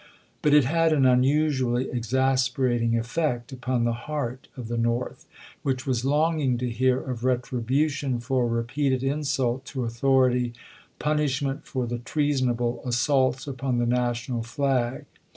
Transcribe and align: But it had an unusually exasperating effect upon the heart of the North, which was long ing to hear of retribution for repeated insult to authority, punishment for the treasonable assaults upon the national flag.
But 0.41 0.55
it 0.55 0.65
had 0.65 0.93
an 0.93 1.05
unusually 1.05 1.87
exasperating 1.91 2.97
effect 2.97 3.51
upon 3.51 3.83
the 3.83 3.93
heart 3.93 4.47
of 4.57 4.67
the 4.67 4.75
North, 4.75 5.27
which 5.61 5.85
was 5.85 6.03
long 6.03 6.39
ing 6.39 6.57
to 6.57 6.71
hear 6.71 6.97
of 6.99 7.23
retribution 7.23 8.19
for 8.19 8.47
repeated 8.47 9.03
insult 9.03 9.63
to 9.65 9.83
authority, 9.83 10.53
punishment 10.97 11.67
for 11.67 11.85
the 11.85 11.99
treasonable 11.99 12.81
assaults 12.83 13.45
upon 13.45 13.77
the 13.77 13.85
national 13.85 14.41
flag. 14.41 15.05